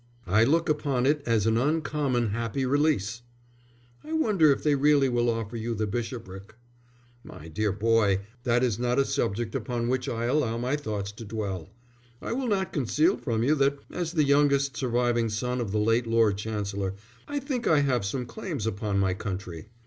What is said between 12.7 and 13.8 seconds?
conceal from you that,